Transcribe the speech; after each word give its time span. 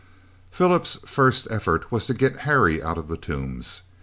Philip's 0.49 0.95
first 1.05 1.47
effort 1.51 1.91
was 1.91 2.07
to 2.07 2.15
get 2.15 2.37
Harry 2.39 2.81
out 2.81 2.97
of 2.97 3.07
the 3.07 3.17
Tombs. 3.17 3.83